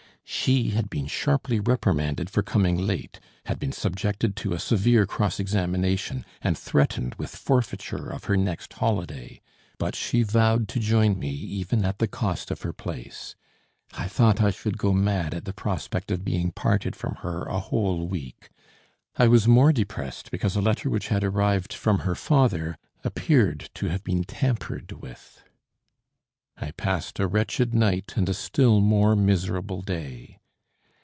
She 0.33 0.69
had 0.69 0.89
been 0.89 1.07
sharply 1.07 1.59
reprimanded 1.59 2.29
for 2.29 2.41
coming 2.41 2.77
late; 2.77 3.19
had 3.47 3.59
been 3.59 3.73
subjected 3.73 4.37
to 4.37 4.53
a 4.53 4.59
severe 4.61 5.05
cross 5.05 5.41
examination, 5.41 6.23
and 6.41 6.57
threatened 6.57 7.15
with 7.15 7.35
forfeiture 7.35 8.09
of 8.09 8.23
her 8.25 8.37
next 8.37 8.71
holiday. 8.71 9.41
But 9.77 9.93
she 9.93 10.23
vowed 10.23 10.69
to 10.69 10.79
join 10.79 11.19
me 11.19 11.29
even 11.31 11.83
at 11.83 11.97
the 11.99 12.07
cost 12.07 12.49
of 12.49 12.61
her 12.61 12.71
place. 12.71 13.35
I 13.91 14.07
thought 14.07 14.39
I 14.41 14.51
should 14.51 14.77
go 14.77 14.93
mad 14.93 15.33
at 15.33 15.43
the 15.43 15.51
prospect 15.53 16.11
of 16.11 16.23
being 16.23 16.53
parted 16.53 16.95
from 16.95 17.15
her 17.15 17.43
a 17.43 17.59
whole 17.59 18.07
week. 18.07 18.49
I 19.17 19.27
was 19.27 19.49
more 19.49 19.73
depressed 19.73 20.31
because 20.31 20.55
a 20.55 20.61
letter 20.61 20.89
which 20.89 21.09
had 21.09 21.25
arrived 21.25 21.73
from 21.73 21.99
her 21.99 22.15
father 22.15 22.77
appeared 23.03 23.69
to 23.73 23.87
have 23.87 24.03
been 24.05 24.23
tampered 24.23 24.93
with. 24.93 25.43
I 26.63 26.69
passed 26.71 27.19
a 27.19 27.25
wretched 27.25 27.73
night 27.73 28.13
and 28.15 28.29
a 28.29 28.35
still 28.35 28.81
more 28.81 29.15
miserable 29.15 29.81
day. 29.81 30.37